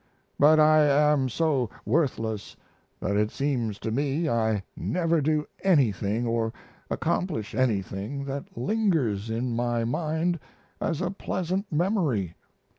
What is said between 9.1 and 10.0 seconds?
in my